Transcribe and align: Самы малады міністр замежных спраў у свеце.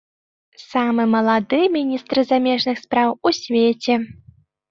Самы 0.61 1.03
малады 1.15 1.59
міністр 1.75 2.21
замежных 2.31 2.77
спраў 2.87 3.09
у 3.31 3.35
свеце. 3.41 4.01